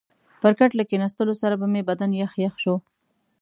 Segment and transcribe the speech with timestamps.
[0.41, 2.75] پر کټ له کښېنستو سره به مې بدن یخ یخ شو.